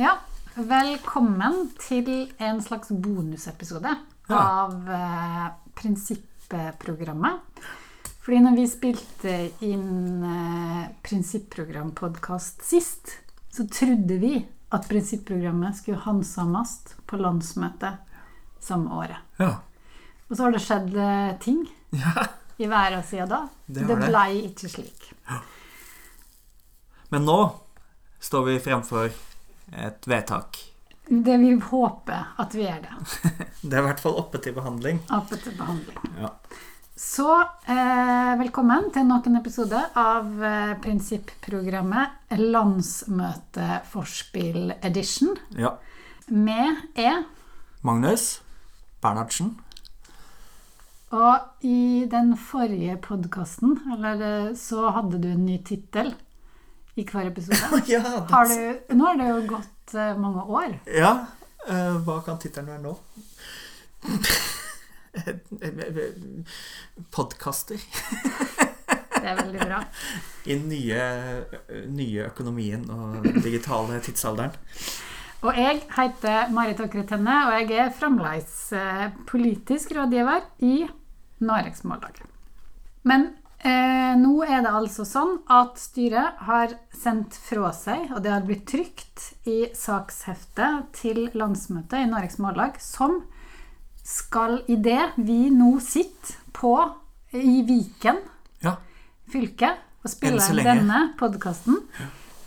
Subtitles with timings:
[0.00, 0.14] Ja,
[0.54, 3.90] velkommen til en slags bonusepisode
[4.30, 4.38] Ja.
[4.38, 7.60] av eh, Prinsipprogrammet.
[8.24, 13.12] Fordi når vi spilte inn eh, Prinsipprogrampodkast sist,
[13.52, 14.32] så trodde vi
[14.72, 18.00] at Prinsipprogrammet skulle handsames på landsmøtet
[18.56, 19.20] samme året.
[19.36, 19.58] Ja.
[20.30, 22.30] Og så har det skjedd eh, ting ja.
[22.56, 23.46] i verden siden da.
[23.66, 24.08] Det det det.
[24.08, 25.10] blei ikke slik.
[27.12, 27.42] Men nå
[28.20, 29.12] står vi fremfor
[29.72, 30.58] et vedtak.
[31.10, 32.92] Det vi håper at vi gjør det.
[33.66, 35.00] Det er i hvert fall oppe til behandling.
[35.10, 35.98] Oppe til behandling.
[36.20, 36.28] Ja.
[37.00, 37.26] Så
[37.64, 45.36] eh, velkommen til nok en episode av eh, prinsipprogrammet Landsmøteforspill edition.
[45.58, 45.70] ja.
[46.30, 47.24] Med er
[47.82, 48.38] Magnus
[49.02, 49.56] Bernhardsen.
[51.10, 56.14] Og i den forrige podkasten, eh, så hadde du en ny tittel
[57.00, 57.82] i hver episode.
[57.94, 58.58] ja, Har du,
[58.94, 60.70] nå har det jo gått uh, mange år.
[60.96, 61.12] ja.
[61.60, 62.94] Uh, hva kan tittelen være nå?
[67.12, 69.82] Podkaster Det er veldig bra.
[70.46, 71.02] i den nye,
[71.92, 74.56] nye økonomien og digitale tidsalderen.
[75.44, 80.88] Og jeg heter Marit Åkre Tenne, og jeg er fremdeles eh, politisk rådgiver i
[81.44, 82.16] Noregs Mållag.
[83.08, 83.20] Men
[83.64, 88.46] eh, nå er det altså sånn at styret har sendt fra seg, og det har
[88.46, 93.22] blitt trygt i saksheftet til landsmøtet i Norges Mållag, som
[94.04, 96.74] skal i det vi nå sitter på
[97.36, 98.18] i Viken
[98.64, 98.76] Ja.
[99.30, 101.76] fylke og spiller denne podkasten,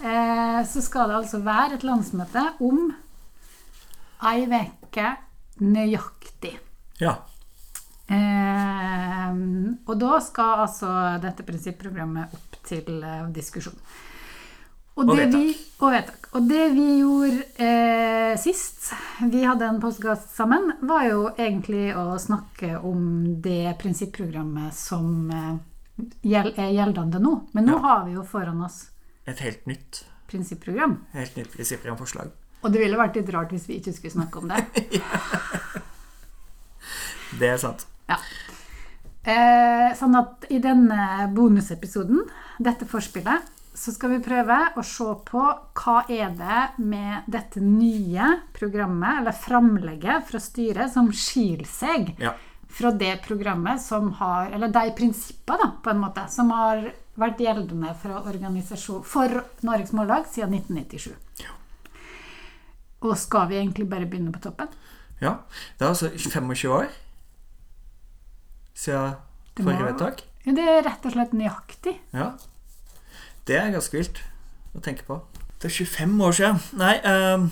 [0.01, 2.89] eh, så skal det altså være et landsmøte om
[4.23, 5.17] ei uke
[5.61, 6.57] nøyaktig.
[6.99, 7.15] ja.
[8.13, 9.29] Eh,
[9.89, 10.89] og da skal altså
[11.23, 13.77] dette prinsipprogrammet opp til eh, diskusjon.
[14.93, 15.41] Og, Og det vedtak.
[15.41, 16.27] Vi, og vedtak.
[16.37, 18.91] Og det vi gjorde eh, sist
[19.33, 23.01] vi hadde en podkast sammen, var jo egentlig å snakke om
[23.41, 25.55] det prinsipprogrammet som eh,
[26.29, 27.33] er gjeldende nå.
[27.57, 27.81] Men nå Ja.
[27.87, 28.83] har vi jo foran oss
[29.25, 30.97] Et helt nytt, prinsipprogram.
[31.13, 32.29] helt nytt prinsipprogramforslag.
[32.63, 34.61] Og det ville vært litt rart hvis vi ikke skulle snakke om det.
[37.39, 37.87] Det er sant.
[38.09, 38.17] Ja.
[39.23, 42.25] Eh, sånn at i denne bonusepisoden,
[42.59, 45.43] dette forspillet, så skal vi prøve å se på
[45.79, 52.33] hva er det med dette nye programmet, eller framlegget fra styret, som skiller seg Ja.
[52.67, 57.37] fra det programmet som har Eller de prinsippene, da, på en måte, som har vært
[57.39, 61.13] gjeldende for, for Norges Mållag siden 1997.
[61.39, 61.49] Ja.
[63.01, 64.67] Og skal vi egentlig bare begynne på toppen?
[65.21, 65.37] ja.
[65.79, 66.87] Det er altså 25 år
[68.83, 69.15] siden
[69.59, 70.23] må- forrige vedtak.
[70.43, 71.93] Det er rett og slett nøyaktig.
[72.13, 72.31] Ja.
[73.47, 74.19] Det er ganske vilt
[74.75, 75.21] å tenke på.
[75.61, 76.59] Det er 25 år siden.
[76.79, 77.45] Nei, øh,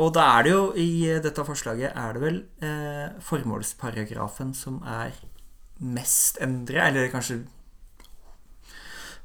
[0.00, 0.88] og da er det jo i
[1.22, 5.14] dette forslaget er det vel øh, formålsparagrafen som er
[5.80, 7.40] mest endret, eller kanskje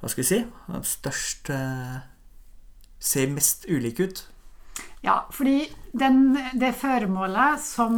[0.02, 0.40] Hva skal vi si?
[0.68, 1.96] Den størst øh,
[3.00, 4.22] Ser mest ulik ut.
[5.06, 5.60] Ja, fordi
[5.94, 7.98] den, det føremålet som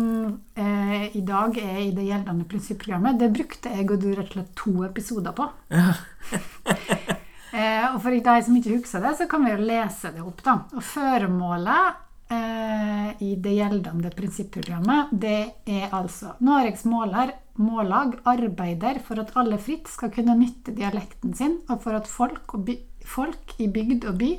[0.60, 4.36] eh, i dag er i det gjeldende prinsipprogrammet, det brukte jeg og du rett og
[4.36, 5.48] slett to episoder på.
[5.74, 5.94] Ja.
[7.58, 10.42] Eh, og for de som ikke husker det, så kan vi jo lese det opp.
[10.46, 10.58] da.
[10.76, 11.96] Og Føremålet
[12.36, 19.58] eh, i det gjeldende prinsipprogrammet, det er altså Noregs måler, mållag arbeider for at alle
[19.64, 22.78] fritt skal kunne nytte dialekten sin, og for at folk, og by,
[23.16, 24.32] folk i bygd og by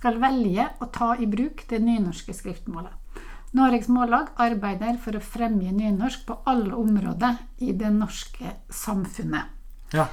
[0.00, 2.96] skal velge å ta i bruk det nynorske skriftmålet.
[3.52, 9.52] Noregs Mållag arbeider for å fremje nynorsk på alle områder i det norske samfunnet.
[9.92, 10.08] ja.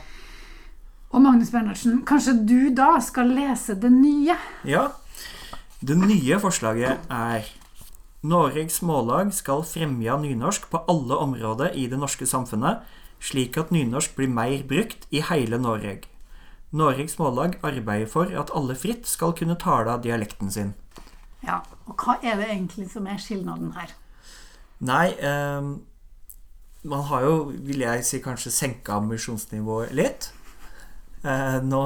[1.07, 4.35] Og Magnus Bernhardsen, kanskje du da skal lese det nye?
[4.67, 4.89] Ja.
[5.79, 7.47] Det nye forslaget er
[8.27, 12.83] Noregs Mållag skal fremja nynorsk på alle områder i det norske samfunnet,
[13.23, 16.09] slik at nynorsk blir mer brukt i hele Noreg.
[16.77, 20.73] Noregs Mållag arbeider for at alle fritt skal kunne tale dialekten sin.
[21.45, 23.93] Ja, Og hva er det egentlig som er skilnaden her?
[24.83, 25.69] Nei, eh,
[26.83, 27.35] man har jo,
[27.65, 30.31] vil jeg si, kanskje senka ambisjonsnivået litt.
[31.23, 31.83] Eh, nå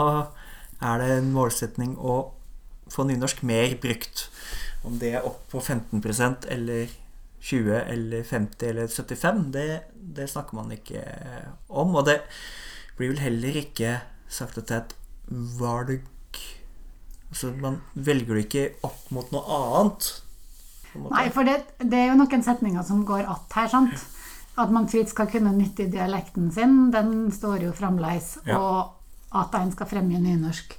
[0.82, 2.34] er det en målsetning å
[2.92, 4.28] få nynorsk mer brukt.
[4.84, 6.90] Om det er opp på 15% eller
[7.42, 11.04] 20 eller 50 eller 75, det, det snakker man ikke
[11.70, 11.96] om.
[11.96, 12.20] Og det
[12.98, 14.00] blir vel heller ikke
[14.32, 14.98] sagt at det er et
[15.60, 16.08] valg
[17.32, 20.08] Altså, man velger det ikke opp mot noe annet.
[21.00, 24.04] Nei, for det, det er jo noen setninger som går att her, sant?
[24.60, 28.34] At man fritt skal kunne nytte dialekten sin, den står jo fremdeles.
[28.44, 28.60] Ja.
[28.60, 30.76] Og at en skal fremje nynorsk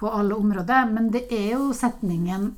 [0.00, 0.90] på alle områder.
[0.90, 2.50] Men det er jo setningen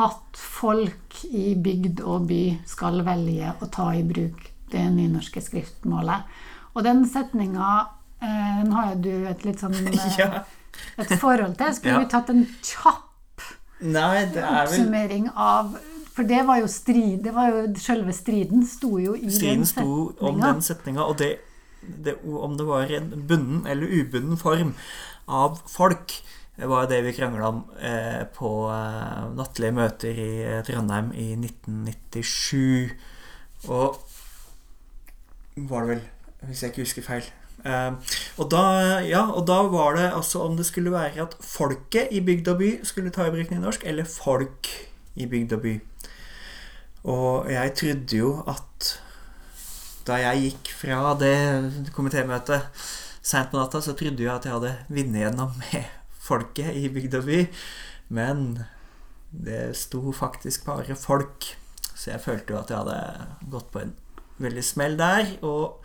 [0.00, 6.24] at folk i bygd og by skal velge å ta i bruk det nynorske skriftmålet.
[6.72, 7.74] Og den setninga
[8.22, 10.44] den har jo du et litt sånn eh, Ja.
[10.98, 11.72] et forhold til.
[11.74, 12.02] Skulle Ja.
[12.04, 13.08] vi tatt en kjapp
[13.82, 15.72] Nei, det er vel oppsummering av
[16.14, 19.66] For det var jo strid, det var jo selve striden sto jo i Striden den
[19.66, 21.38] sto om den setninga, og det,
[21.82, 24.74] det, om det var en bunnen eller ubunden form
[25.26, 26.12] av folk,
[26.58, 32.92] var det vi krangla om eh, på eh, nattlige møter i eh, Trondheim i 1997.
[33.72, 33.96] Og
[35.56, 36.02] var det vel,
[36.48, 37.30] hvis jeg ikke husker feil.
[37.62, 38.64] Eh, og, da,
[39.06, 42.58] ja, og da var det altså om det skulle være at folket i bygd og
[42.62, 44.70] by skulle ta i bruk nynorsk, eller folk
[45.14, 45.76] i bygd og by.
[47.12, 48.92] Og jeg trodde jo at
[50.06, 51.36] da jeg gikk fra det
[51.94, 52.86] komitémøtet
[53.22, 55.90] seint på natta, så trodde jeg at jeg hadde vunnet gjennom med
[56.22, 57.40] folket i bygd og by.
[58.12, 58.46] Men
[59.32, 61.52] det sto faktisk bare folk.
[61.94, 63.94] Så jeg følte jo at jeg hadde gått på en
[64.42, 65.36] veldig smell der.
[65.46, 65.78] Og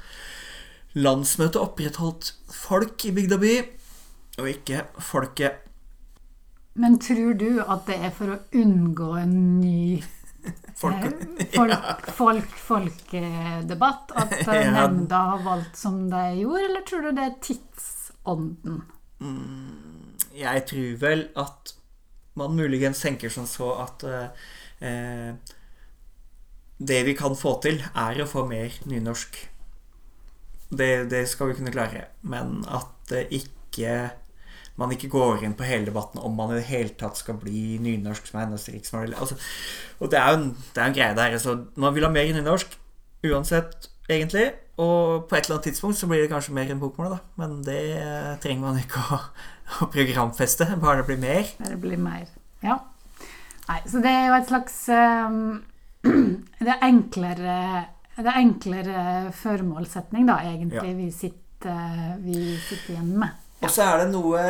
[0.98, 3.56] landsmøtet opprettholdt folk i bygda by,
[4.42, 5.64] og ikke folket.
[6.78, 10.04] Men tror du at det er for å unngå en ny
[10.78, 11.08] Folk,
[11.58, 14.36] folk, folk, folkedebatt at
[14.78, 18.78] nemnda har valgt som de gjorde, eller tror du det er tidsånden?
[20.38, 21.74] Jeg tror vel at
[22.38, 24.48] man muligens tenker som så at eh,
[24.86, 25.56] eh,
[26.78, 29.40] det vi kan få til, er å få mer nynorsk.
[30.70, 32.08] Det, det skal vi kunne klare.
[32.28, 33.98] Men at ikke
[34.78, 37.80] man ikke går inn på hele debatten om man i det hele tatt skal bli
[37.82, 39.16] nynorsk som eneste riksmål.
[39.18, 39.38] Altså,
[39.98, 41.38] og det er jo en, det er en greie der.
[41.40, 42.78] Altså, man vil ha mer nynorsk
[43.26, 44.52] uansett, egentlig.
[44.78, 47.18] Og på et eller annet tidspunkt så blir det kanskje mer enn bokmål, da.
[47.42, 47.82] Men det
[48.44, 49.18] trenger man ikke å,
[49.82, 50.70] å programfeste.
[50.84, 51.50] Bare det blir mer.
[51.58, 52.30] Det blir mer.
[52.62, 52.78] Ja.
[53.68, 55.40] Nei, så det er jo et slags um,
[56.62, 57.58] Det er enklere
[58.18, 59.02] Det er enklere
[59.38, 60.96] føremålssetning, da, egentlig, Ja.
[60.98, 63.30] vi, sitter, vi sitter igjen med.
[63.62, 64.48] Og så er det noe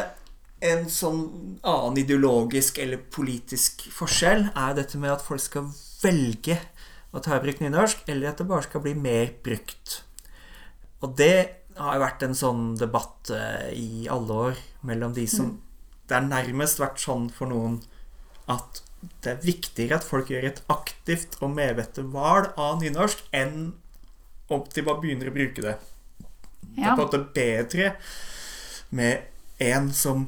[0.59, 1.19] En sånn
[1.61, 5.67] annen ideologisk eller politisk forskjell er dette med at folk skal
[6.01, 6.55] velge
[7.13, 9.99] å ta i bruk nynorsk, eller at det bare skal bli mer brukt.
[11.05, 15.59] Og det har jo vært en sånn debatt eh, i alle år mellom de som
[16.07, 17.81] Det er nærmest vært sånn for noen
[18.49, 23.75] at det er viktigere at folk gjør et aktivt og medvettet valg av nynorsk, enn
[24.53, 25.75] om de bare begynner å bruke det.
[26.77, 27.93] Det er på en måte bedre
[28.95, 29.27] med
[29.63, 30.27] en som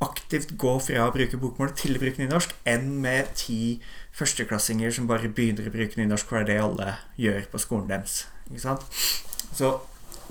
[0.00, 3.80] aktivt går fra å bruke bokmål til å bruke nynorsk, enn med ti
[4.16, 7.90] førsteklassinger som bare begynner å bruke nynorsk, for det er det alle gjør på skolen
[7.90, 8.22] deres.
[8.48, 8.86] Ikke sant?
[9.56, 9.74] Så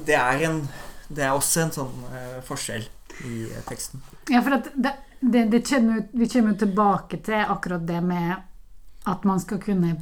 [0.07, 0.63] det er, en,
[1.11, 2.87] det er også en sånn eh, forskjell
[3.27, 4.01] i eh, teksten.
[4.31, 8.35] Ja, for at det, det, det kommer, vi kommer tilbake til akkurat det med
[9.09, 9.95] at man skal kunne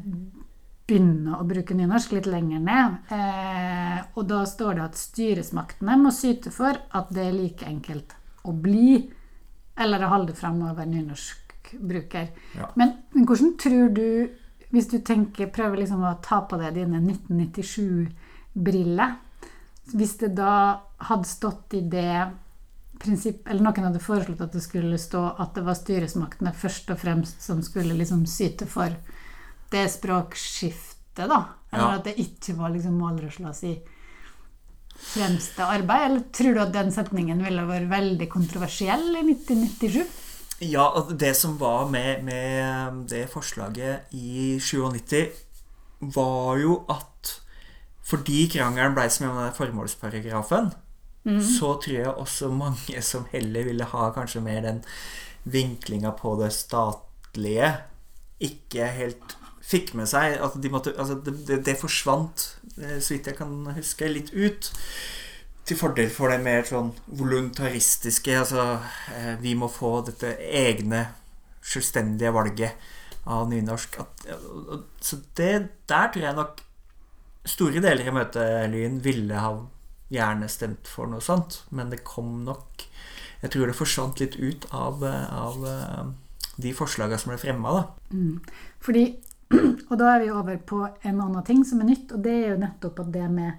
[0.88, 2.94] begynne å bruke nynorsk litt lenger ned.
[3.12, 8.16] Eh, og da står det at styresmaktene må syte for at det er like enkelt
[8.48, 9.12] å bli
[9.78, 12.28] eller å holde fram å være nynorskbruker.
[12.58, 12.66] Ja.
[12.80, 14.10] Men, men hvordan tror du,
[14.74, 19.12] hvis du tenker, prøver liksom å ta på deg dine 1997-briller
[19.94, 20.54] Hvis det da
[21.08, 22.18] hadde stått i det
[23.00, 27.00] prinsipp, eller noen hadde foreslått at det skulle stå at det var styresmaktene først og
[27.02, 28.96] fremst som skulle liksom syte for
[29.72, 31.44] det språkskiftet, da.
[31.72, 31.96] Eller Ja.
[31.98, 33.76] at det ikke var liksom målrørsla si
[34.98, 36.06] fremste arbeid.
[36.10, 40.08] Eller tror du at den setningen ville vært veldig kontroversiell i 1997?
[40.66, 45.30] Ja, og det som var med, med det forslaget i 97,
[46.16, 47.42] var jo at
[48.08, 50.72] fordi krangelen blei mye om den formålsparagrafen,
[51.28, 54.84] så tror jeg også mange som heller ville ha kanskje mer den
[55.48, 57.74] vinklinga på det statlige,
[58.44, 62.44] ikke helt fikk med seg at de måtte, altså det, det, det forsvant,
[62.80, 64.72] eh, så vidt jeg kan huske, litt ut.
[65.68, 68.38] Til fordel for det mer sånn voluntaristiske.
[68.40, 68.78] Altså,
[69.12, 71.04] eh, vi må få dette egne,
[71.68, 72.88] selvstendige valget
[73.28, 73.98] av nynorsk.
[74.00, 74.30] At,
[75.04, 75.52] så det,
[75.92, 76.64] der tror jeg nok
[77.48, 79.52] store deler i Møtelyen ville ha
[80.14, 81.62] gjerne stemt for noe sånt.
[81.70, 82.88] Men det kom nok
[83.38, 86.06] Jeg tror det forsvant litt ut av, eh, av eh,
[86.58, 87.84] de forslaga som ble fremma, da.
[88.10, 88.40] Mm.
[88.82, 89.04] Fordi,
[89.92, 92.48] og da er vi over på en annen ting som er nytt, og det er
[92.56, 93.52] jo nettopp at det med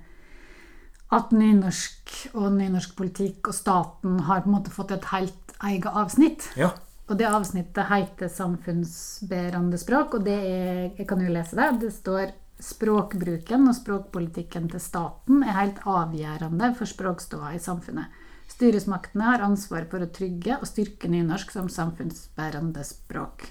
[1.15, 5.87] at nynorsk og nynorsk politikk og staten har på en måte fått et helt eget
[5.95, 6.51] avsnitt.
[6.59, 6.73] Ja.
[7.09, 11.81] Og det avsnittet heter 'Samfunnsbærende språk', og det er, jeg kan jo lese det.
[11.81, 18.11] Det står Språkbruken og språkpolitikken til staten er helt avgjørende for språkståa i samfunnet.
[18.49, 23.45] Styresmaktene har ansvar for å trygge og styrke nynorsk som samfunnsbærende språk.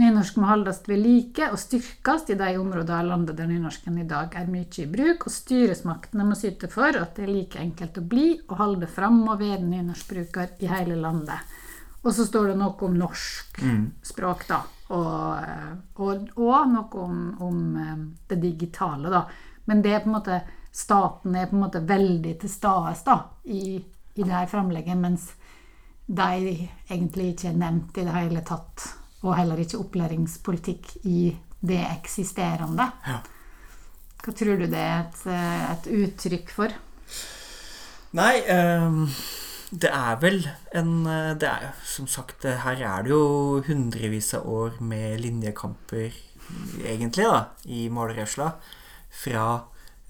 [0.00, 4.06] Nynorsk må holdes ved like og styrkes i de områder av landet der nynorsken i
[4.08, 8.00] dag er mye i bruk, og styresmaktene må syte for at det er like enkelt
[8.00, 11.58] å bli og holde fram og være nynorskbruker i hele landet.
[12.00, 13.60] Og så står det noe om norsk
[14.08, 14.62] språk, da.
[14.92, 19.24] Og, og, og noe om, om eh, det digitale, da.
[19.70, 20.40] Men det er på en måte
[20.72, 23.76] staten er på en måte veldig til stede i,
[24.14, 25.28] i det her framlegget, mens
[26.06, 28.88] de egentlig ikke er nevnt i det hele tatt.
[29.22, 31.30] Og heller ikke opplæringspolitikk i
[31.62, 32.88] det eksisterende.
[33.06, 33.20] Ja.
[34.22, 36.74] Hva tror du det er et, eh, et uttrykk for?
[38.12, 39.06] Nei, ehm,
[39.72, 40.42] det er vel
[40.76, 46.12] en eh, Det er som sagt Her er det jo hundrevis av år med linjekamper,
[46.84, 48.50] egentlig, da, i målrørsla.
[49.22, 49.46] Fra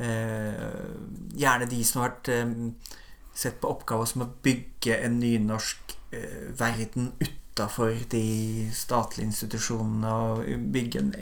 [0.03, 0.89] eh,
[1.39, 2.57] gjerne de som har vært eh,
[3.35, 7.13] sett på oppgaver som å bygge en nynorsk eh, verden
[7.53, 8.27] utafor de
[8.73, 11.13] statlige institusjonene og bygge en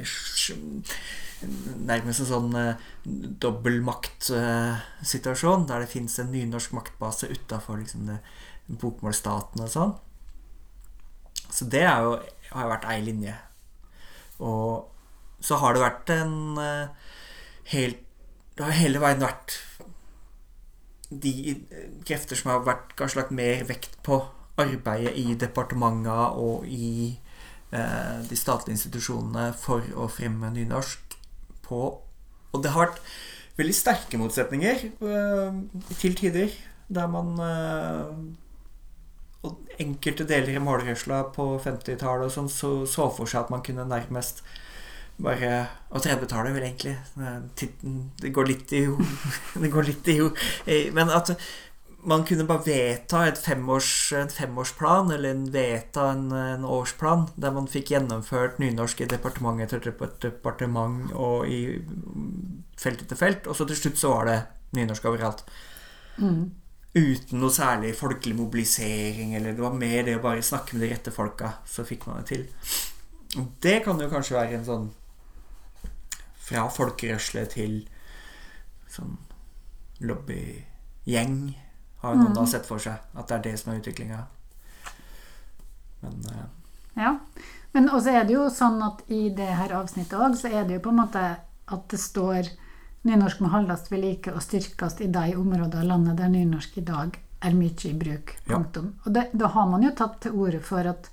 [1.88, 2.76] nærmest en sånn eh,
[3.42, 8.00] dobbeltmaktsituasjon, der det fins en nynorsk maktbase utafor liksom,
[8.80, 9.92] bokmålsstaten og sånn.
[11.50, 12.10] Så det jo,
[12.52, 13.36] har jo vært ei linje.
[14.44, 14.68] Og
[15.42, 16.86] så har det vært en uh,
[17.72, 17.98] helt
[18.56, 19.50] Det har hele veien vært
[21.08, 21.32] de
[22.04, 27.18] krefter som har vært kanskje lagt mer vekt på arbeidet i departementer og i
[27.72, 31.16] eh, de statlige institusjonene for å fremme nynorsk
[31.66, 31.82] på
[32.50, 33.02] Og det har vært
[33.60, 35.60] veldig sterke motsetninger eh,
[36.00, 36.54] til tider,
[36.88, 38.10] der man eh,
[39.46, 43.62] Og enkelte deler i målrørsla på 50-tallet og sånn så, så for seg at man
[43.64, 44.42] kunne nærmest
[45.20, 46.96] bare Og 30-tallet, vel, egentlig.
[47.20, 47.66] Eh,
[48.20, 48.98] Det går litt i jo
[49.62, 50.30] Det går litt i jo
[50.66, 51.34] eh, Men at
[52.02, 57.68] man kunne bare vedta femårs, en femårsplan, eller en vedta en, en årsplan, der man
[57.68, 59.82] fikk gjennomført nynorsk i departement etter
[60.22, 61.60] departement og i
[62.80, 64.38] felt etter felt, og så til slutt så var det
[64.78, 65.44] nynorsk overalt.
[66.20, 66.50] Mm.
[66.96, 70.94] Uten noe særlig folkelig mobilisering, eller det var mer det å bare snakke med de
[70.94, 72.46] rette folka, så fikk man det til.
[73.38, 74.88] Og det kan jo kanskje være en sånn
[76.50, 77.74] Fra folkerørsle til
[78.90, 79.12] sånn
[80.02, 81.36] lobbygjeng,
[82.00, 84.20] har noen da sett for seg at det er det som er utviklinga.
[86.04, 86.46] Men uh,
[86.98, 87.12] Ja.
[87.72, 90.74] Men også er det jo sånn at i det her avsnittet òg, så er det
[90.78, 91.22] jo på en måte
[91.70, 92.42] at det står
[93.02, 96.84] Nynorsk må holdes ved like og styrkes i de områder av landet der nynorsk i
[96.84, 98.36] dag er mye i bruk.
[98.44, 98.50] Ja.
[98.50, 99.00] Punktum.
[99.06, 101.08] Og det, da har man jo tatt til orde for at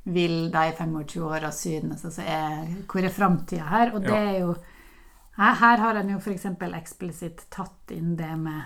[0.05, 3.93] vil de 25 åra synes altså er, Hvor er framtida her?
[3.95, 4.31] Og det Ja.
[4.31, 4.55] er jo
[5.37, 6.45] her, her har en jo f.eks.
[6.45, 8.63] eksplisitt tatt inn det med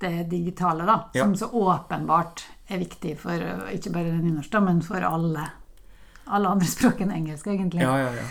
[0.00, 1.10] det digitale, da.
[1.14, 1.24] Ja.
[1.24, 3.32] Som så åpenbart er viktig for
[3.70, 5.44] ikke bare nynorsk, da, men for alle,
[6.26, 7.82] alle andre språk enn engelsk, egentlig.
[7.82, 8.24] Ja, ja, ja.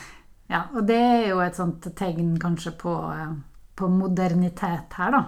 [0.50, 3.36] Ja, og det er jo et sånt tegn kanskje på, eh,
[3.78, 5.24] på modernitet her, da.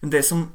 [0.00, 0.52] Men det som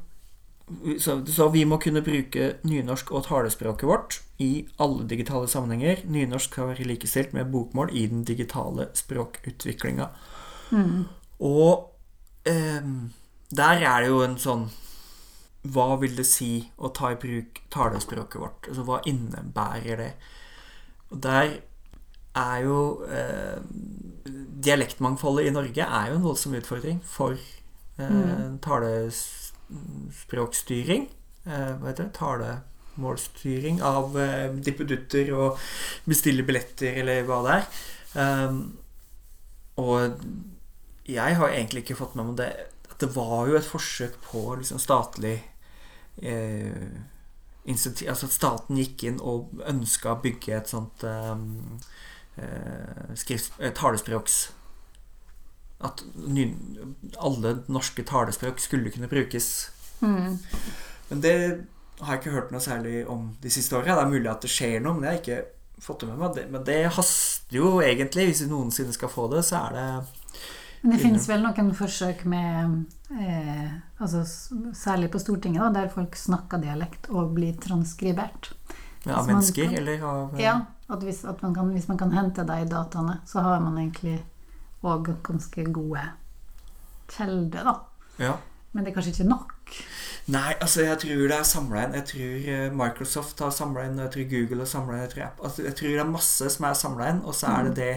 [0.98, 6.04] så, så vi må kunne bruke nynorsk og talespråket vårt i alle digitale sammenhenger.
[6.06, 10.06] Nynorsk skal være likestilt med bokmål i den digitale språkutviklinga.
[11.40, 11.90] Og
[12.46, 12.86] eh,
[13.50, 14.68] der er det jo en sånn
[15.74, 18.68] hva vil det si å ta i bruk talespråket vårt?
[18.70, 20.12] Altså hva innebærer det?
[21.10, 21.58] Og der
[22.36, 23.58] er jo eh,
[24.60, 27.38] Dialektmangfoldet i Norge er jo en voldsom utfordring for eh,
[28.10, 28.58] Mm.
[28.64, 31.02] talespråkstyring.
[31.46, 32.12] Eh, hva heter det?
[32.16, 35.58] Talemålstyring av eh, dippedutter og
[36.08, 37.64] bestille billetter, eller hva det er.
[38.10, 38.56] Um,
[39.78, 39.98] og
[41.06, 42.50] jeg har egentlig ikke fått med meg det
[42.90, 45.36] at det var jo et forsøk på liksom statlig
[46.22, 46.88] eh,
[47.70, 47.90] Altså
[48.26, 51.78] at staten gikk inn og ønska å bygge et sånt um,
[53.16, 54.52] skrift, eh, talespråks
[55.80, 56.54] At ny,
[57.18, 59.70] alle norske talespråk skulle kunne brukes.
[60.02, 60.38] Mm.
[61.08, 61.34] Men det
[62.00, 63.94] har jeg ikke hørt noe særlig om de siste åra.
[63.96, 66.38] Det er mulig at det skjer noe, men det har jeg ikke fått med meg.
[66.52, 68.26] Men det haster jo egentlig.
[68.28, 69.86] Hvis vi noensinne skal få det, så er det
[70.82, 72.84] Men det finnes vel noen forsøk med
[73.16, 74.22] eh, altså,
[74.76, 78.52] Særlig på Stortinget, da, der folk snakker dialekt og blir transkribert.
[79.06, 80.58] ja, av mennesker, kan- eller av Ja,
[80.92, 84.18] at hvis, at man kan, hvis man kan hente de dataene, så har man egentlig
[84.82, 86.02] òg ganske gode
[87.10, 87.74] kilder, da.
[88.18, 88.36] ja.
[88.72, 89.72] Men det er kanskje ikke nok.
[90.30, 91.94] Nei, altså jeg tror det er samla inn.
[91.98, 95.00] Jeg tror eh, Microsoft har samla inn, og jeg tror Google har samla inn.
[95.02, 97.50] Jeg tror, App- altså, jeg tror det er masse som er samla inn, og så
[97.50, 97.96] er det det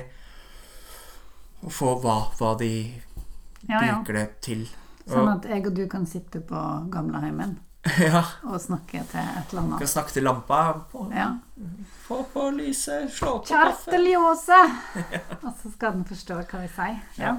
[1.63, 2.71] å få hva, hva de
[3.69, 3.99] Ja, ja.
[3.99, 4.65] bruker det til.
[5.05, 7.53] Sånn at jeg og du kan sitte på gamleheimen
[7.99, 9.89] ja, og snakke til et eller kan annet.
[9.91, 10.59] snakke til lampa.
[10.91, 11.29] Få, Ja.
[12.05, 13.91] få på lyset, slå på kaffe.
[15.11, 15.19] ja.
[15.43, 17.01] Og så skal den forstå hva vi sier.
[17.19, 17.33] Ja.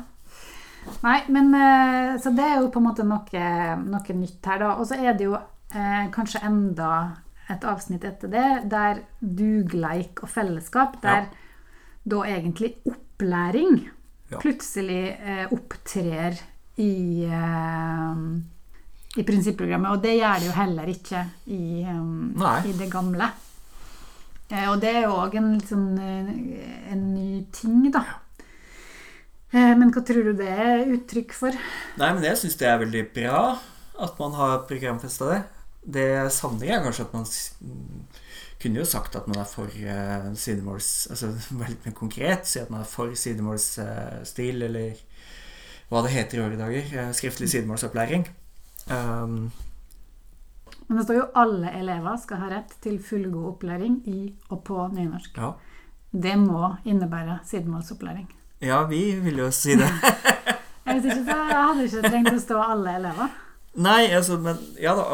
[1.02, 3.44] Nei, men eh, Så det er jo på en måte noe,
[3.88, 4.74] noe nytt her, da.
[4.76, 6.90] Og så er det jo eh, kanskje enda
[7.50, 11.26] et avsnitt etter det, der dugleik og fellesskap, der
[12.04, 13.86] da egentlig opplæring
[14.40, 16.36] plutselig eh, opptrer
[16.80, 18.24] i eh,
[19.14, 22.34] i prinsipprogrammet, og det gjør det jo heller ikke i, um,
[22.66, 23.30] i det gamle.
[24.50, 25.54] Eh, og det er jo òg en,
[25.98, 28.04] eh, en ny ting, da.
[29.54, 31.54] Eh, men hva tror du det er uttrykk for?
[32.00, 33.40] Nei, men jeg syns det er veldig bra
[34.04, 35.40] at man har programfesta det.
[35.94, 38.04] Det savner, jeg kanskje at man mm,
[38.62, 41.06] kunne jo sagt at man er for uh, sidemåls...
[41.12, 42.48] Altså være litt mer konkret.
[42.48, 45.02] Si at man er for sidemålsstil, eller
[45.90, 46.88] hva det heter i våre dager.
[46.90, 48.26] Uh, skriftlig sidemålsopplæring.
[48.90, 49.50] Um,
[50.86, 54.18] Men det står jo alle elever skal ha rett til fullgod opplæring i
[54.50, 55.36] og på nynorsk.
[55.36, 55.52] ja.
[56.14, 58.28] Det må innebære sidemålsopplæring.
[58.60, 59.88] ja, vi vil jo si det.
[60.84, 63.32] Hvis ikke så hadde ikke trengt å stå alle elever.
[63.74, 65.04] Nei, altså, men Ja da.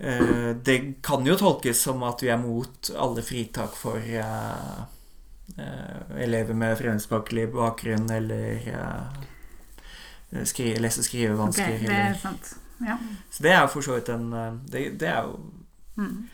[0.00, 4.76] Eh, det kan jo tolkes som at vi er mot alle fritak for eh,
[5.58, 9.24] eh, elever med fremmedspråklig bakgrunn eller eh,
[10.44, 11.74] skri, lese- og skrivevansker.
[11.74, 12.50] Okay, det er sant.
[12.84, 12.96] Ja.
[13.30, 15.38] Så det er jo for så vidt en eh, det, det er jo
[15.98, 16.28] Mm.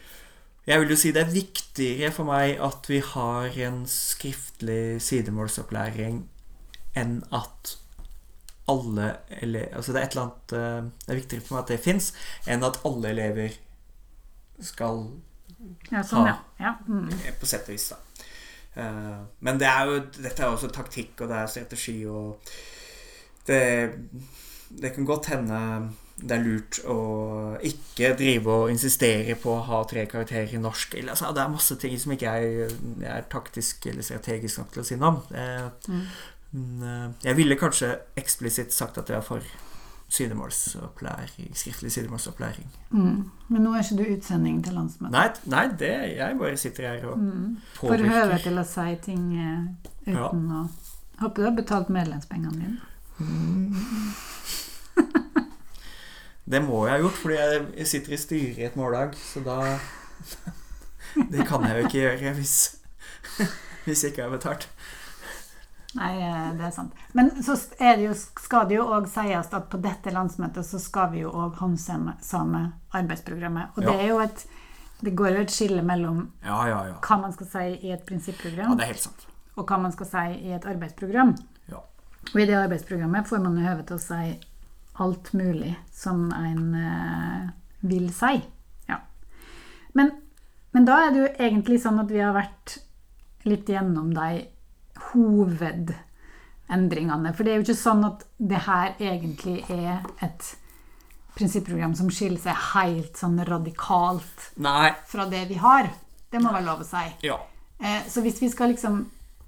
[0.66, 6.18] Jeg vil jo si det er viktigere for meg at vi har en skriftlig sidemålsopplæring
[7.00, 7.72] enn at
[8.68, 9.06] alle
[9.40, 11.80] elever Altså det er et eller annet eh, Det er viktigere for meg at det
[11.84, 12.10] fins,
[12.46, 13.56] enn at alle elever
[14.60, 15.02] skal
[15.90, 16.28] ja, sånn.
[16.28, 16.36] Ha.
[16.60, 16.74] ja.
[16.88, 17.08] Mm.
[17.24, 17.98] eh, På sett og vis, da.
[18.84, 22.52] Eh, Men det er jo, dette er også taktikk, og det er strategi, og
[23.46, 23.60] det,
[24.80, 25.60] det kan godt hende
[26.14, 26.96] det er lurt å
[27.66, 30.94] ikke drive og insistere på å ha tre karakterer i norsk.
[30.94, 32.68] Eller, altså, det er masse ting som ikke jeg,
[33.02, 35.20] jeg er taktisk eller strategisk nok til å si noe om.
[35.34, 36.06] Eh, Mm.
[36.54, 39.42] Men eh, jeg ville kanskje eksplisitt sagt at jeg er for
[40.14, 42.68] sidemålsopplæring, skriftlig sidemålsopplæring.
[42.94, 43.30] Mm.
[43.48, 45.12] Men nå er ikke du utsending til landsmøtet.
[45.16, 47.56] Nei, nei det, jeg bare sitter her og Mm.
[47.74, 49.26] Får høre til å si ting
[50.06, 50.28] uten Ja.
[50.30, 50.68] å
[51.20, 52.80] Håper du har betalt medlemspengene dine.
[53.18, 53.74] Mm.
[56.44, 59.78] Det må jeg ha gjort, fordi jeg sitter i styret i et mållag, så da
[61.32, 62.56] Det kan jeg jo ikke gjøre hvis,
[63.86, 64.68] hvis jeg ikke har betalt.
[65.94, 66.94] Nei, eh, det er sant.
[67.14, 71.12] Men så det jo, skal det jo òg sies at på dette landsmøtet så skal
[71.12, 72.16] vi jo òg håndsame
[72.98, 73.76] arbeidsprogrammet.
[73.78, 74.46] Og det er jo et
[75.04, 76.94] Det går jo et skille mellom Ja, ja, ja.
[77.02, 79.26] hva man skal si i et Ja, prinsipprogram, det helt sant.
[79.56, 81.34] og hva man skal si i et arbeidsprogram.
[82.32, 84.38] Og i det arbeidsprogrammet får man jo høve til å si
[85.04, 87.42] alt mulig som en eh,
[87.84, 88.36] vil si.
[88.88, 88.98] Ja.
[89.98, 90.08] Men,
[90.74, 92.66] men da er det jo egentlig sånn at vi har vært
[93.44, 94.30] litt gjennom de
[95.10, 97.34] hovedendringene.
[97.34, 100.42] For det er jo ikke sånn at det her egentlig er et
[101.34, 104.90] prinsipprogram som skiller seg helt sånn radikalt Nei.
[105.10, 105.84] fra det vi har.
[106.30, 107.06] Det må være lov å si.
[107.26, 107.38] Ja.
[107.78, 108.94] Eh, Så hvis vi skal liksom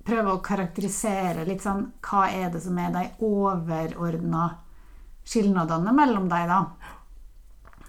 [0.07, 4.49] prøve å karakterisere litt sånn hva er det som er de overordna
[5.27, 6.61] skilnadene mellom deg, da,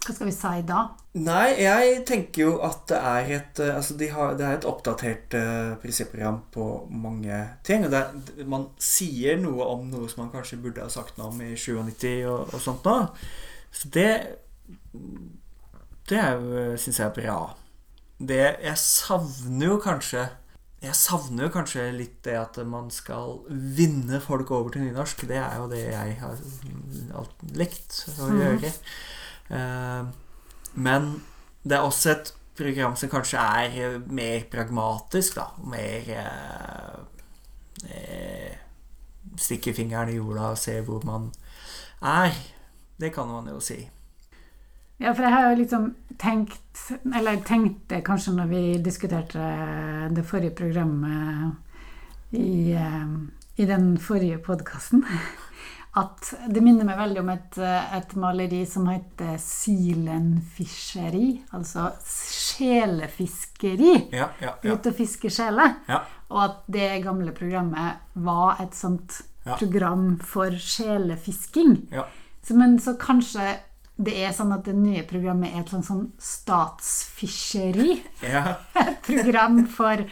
[0.08, 0.88] Hva skal vi si da?
[1.18, 4.68] Nei, jeg tenker jo at det er et eh, Altså, de har, det er et
[4.70, 7.86] oppdatert uh, prinsipprogram på mange ting.
[7.88, 8.04] Og det,
[8.50, 12.26] man sier noe om noe som man kanskje burde ha sagt noe om i 97
[12.30, 12.98] og, og sånt nå.
[13.74, 14.12] Så det
[16.08, 16.24] Det
[16.80, 17.40] syns jeg er bra.
[18.18, 20.30] Det Jeg savner jo kanskje
[20.78, 25.26] jeg savner jo kanskje litt det at man skal vinne folk over til nynorsk.
[25.30, 26.38] Det er jo det jeg har
[27.58, 28.38] likt å mm.
[28.44, 28.74] gjøre.
[29.50, 30.12] Mm.
[30.78, 31.10] Men
[31.66, 35.50] det er også et program som kanskje er mer pragmatisk, da.
[35.66, 36.96] Mer eh,
[37.90, 38.56] eh,
[39.38, 41.28] Stikke fingeren i jorda og se hvor man
[42.02, 42.34] er.
[42.98, 43.82] Det kan man jo si.
[44.98, 46.80] Ja, for jeg har jo liksom tenkt
[47.16, 49.50] Eller tenkte kanskje når vi diskuterte
[50.14, 51.54] det forrige programmet
[52.34, 53.12] i, eh,
[53.62, 55.06] i den forrige podkasten
[55.98, 57.58] at det minner meg veldig om et,
[57.98, 61.30] et maleri som heter Silenfiskeri.
[61.58, 63.94] Altså sjelefiskeri.
[64.14, 64.76] Ja, ja, ja.
[64.76, 65.80] Ut og fiske sjeler.
[65.90, 66.04] Ja.
[66.30, 71.88] Og at det gamle programmet var et sånt program for sjelefisking.
[72.44, 73.56] Så, men så kanskje
[73.98, 77.98] det er sånn at det nye programmet er et sånn, sånn statsfiskeri.
[78.28, 80.04] et program for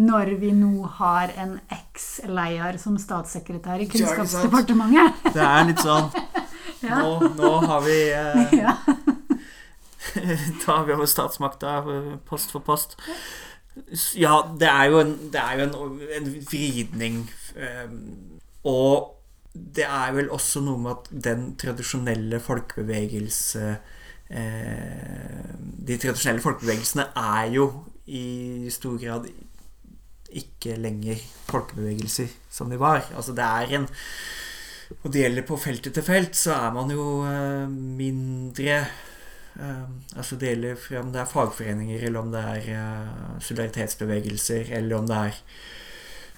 [0.00, 5.32] når vi nå har en eks-leder som statssekretær i Kunnskapsdepartementet.
[5.34, 6.08] Det er litt sånn
[6.88, 8.76] nå, nå, har vi eh, ja.
[10.64, 12.96] tar vi over statsmakta eh, post for post.
[14.16, 17.22] Ja, det er jo en, er jo en, en vridning.
[17.56, 17.92] Eh,
[18.68, 19.21] og
[19.52, 23.64] det er vel også noe med at den tradisjonelle folkebevegelse
[24.32, 27.66] eh, De tradisjonelle folkebevegelsene er jo
[28.08, 29.28] i stor grad
[30.32, 33.04] ikke lenger folkebevegelser som de var.
[33.12, 33.88] Altså det er en
[35.02, 38.80] Og det gjelder på felt etter felt, så er man jo uh, mindre
[39.56, 44.96] uh, Altså det gjelder for om det er fagforeninger, eller om det er solidaritetsbevegelser, eller
[44.96, 45.40] om det er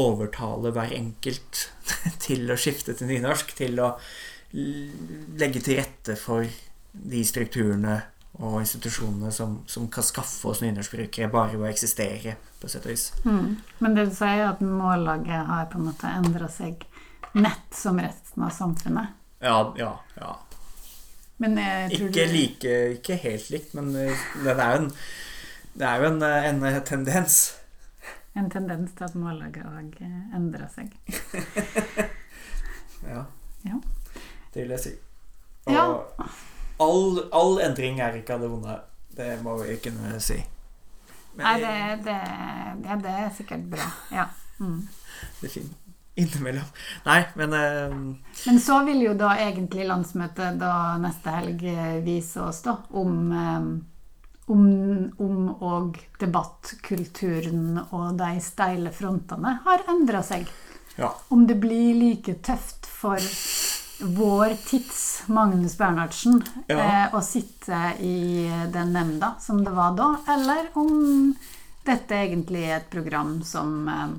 [0.00, 1.68] overtale hver enkelt
[2.24, 3.92] til å skifte til nynorsk, til å
[4.54, 6.46] legge til rette for
[6.94, 8.00] de strukturene
[8.42, 12.94] og institusjonene som, som kan skaffe oss nynorskbrukere bare ved å eksistere, på sett og
[12.94, 13.04] vis.
[13.22, 13.52] Mm.
[13.78, 16.82] Men det du sier, at mållaget har på en måte endra seg
[17.38, 19.14] nett som resten av samfunnet?
[19.44, 20.32] Ja, ja, ja.
[21.44, 24.90] ikke, like, ikke helt likt, men eh, det er jo en,
[25.74, 27.40] det er jo en, eh, en, eh, tendens.
[28.34, 29.98] En tendens til at mållaget òg
[30.34, 30.90] endrer seg.
[33.12, 33.26] ja.
[33.68, 33.82] ja.
[34.54, 34.96] Det vil jeg si.
[36.94, 38.80] All, all, endring er ikke av det vonde.
[39.14, 40.40] Det må vi kunne si.
[41.34, 41.76] Men, Nei, det,
[42.06, 42.18] det,
[42.86, 43.88] ja, det er sikkert bra.
[44.14, 44.28] Ja.
[44.60, 44.84] Mm.
[45.40, 45.80] Det er fint.
[46.14, 46.66] Innimellom.
[47.08, 47.94] Nei, men uh,
[48.46, 53.16] Men så vil jo da egentlig landsmøtet da neste helg eh, vise oss da om
[53.34, 53.72] um,
[54.46, 54.64] om,
[55.18, 60.46] om og debattkulturen og de steile frontene har endra seg.
[60.98, 61.10] Ja.
[61.34, 63.18] Om det blir like tøft for
[64.04, 66.76] vår tids Magnus Bernhardsen ja.
[66.76, 71.32] eh, å sitte i den nemnda som det var da, eller om
[71.84, 74.14] dette egentlig er et program som eh,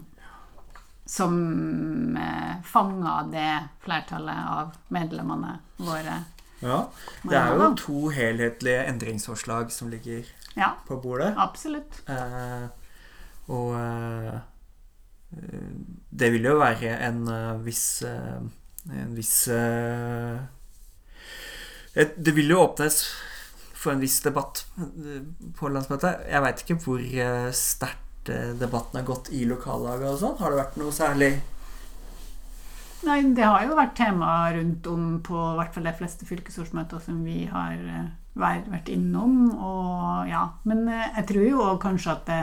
[1.05, 6.23] som eh, fanga det flertallet av medlemmene våre.
[6.59, 6.79] Ja.
[7.21, 11.35] Det er jo to helhetlige endringsforslag som ligger ja, på bordet.
[11.37, 12.01] Absolutt.
[12.09, 12.65] Eh,
[13.53, 14.37] og eh,
[16.09, 17.25] det vil jo være en
[17.65, 18.01] viss
[18.93, 19.47] En viss
[21.95, 22.99] et, Det vil jo åpnes
[23.73, 24.65] for en viss debatt
[25.57, 26.25] på landsmøtet.
[26.29, 27.01] Jeg veit ikke hvor
[27.55, 30.39] sterkt Eh, debatten har gått i lokallaget og sånn?
[30.39, 31.35] Har det vært noe særlig
[33.05, 37.19] Nei, det har jo vært tema rundt om på hvert fall de fleste fylkesårsmøter som
[37.21, 39.51] vi har eh, vært innom.
[39.53, 40.47] Og, ja.
[40.65, 42.39] Men eh, jeg tror jo kanskje at det,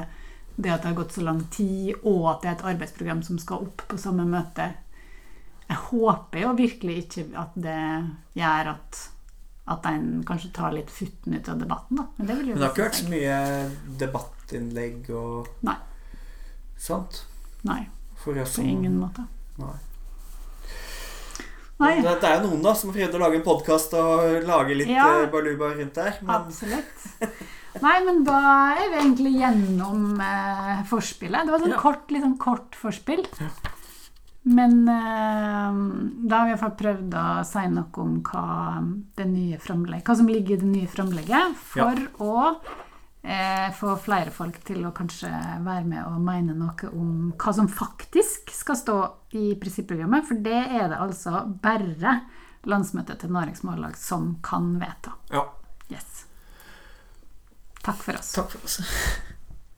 [0.54, 3.42] det, at det har gått så lang tid, og at det er et arbeidsprogram som
[3.42, 4.68] skal opp på samme møte
[5.72, 7.76] Jeg håper jo virkelig ikke at det
[8.36, 8.98] gjør at,
[9.72, 12.04] at en kanskje tar litt futten ut av debatten, da.
[12.18, 13.38] Men det vil jo Men det har ikke vært så mye
[14.02, 15.78] debattinnlegg og Nei.
[16.76, 17.22] sånt?
[17.64, 17.80] Nei,
[18.20, 19.24] på som ingen måte.
[19.62, 19.72] Nei.
[21.82, 24.76] Nei, Det, det er noen da som har prøvd å lage en podkast og lage
[24.76, 25.08] litt Ja.
[25.22, 26.18] eh, baluba rundt der.
[26.22, 27.08] Men absolutt.
[27.82, 28.36] Nei, men da
[28.76, 31.46] er vi egentlig gjennom eh, forspillet.
[31.48, 31.80] Det var sånn Ja.
[31.80, 33.24] kort, litt sånn kort forspill.
[33.40, 33.48] Ja.
[34.42, 35.76] Men eh,
[36.28, 38.46] da har vi i hvert fall prøvd å si noe om hva,
[40.02, 42.34] hva som ligger i det nye framlegget, for å
[43.22, 45.30] eh, få flere folk til å kanskje
[45.62, 48.98] være med og mene noe om hva som faktisk skal stå
[49.38, 50.26] i prinsipprogrammet.
[50.26, 52.18] For det er det altså bare
[52.66, 55.14] landsmøtet til Norges Mållag som kan vedta.
[55.30, 55.46] ja,
[55.92, 56.26] Yes.
[57.82, 58.32] Takk for oss.
[58.32, 58.80] takk for oss.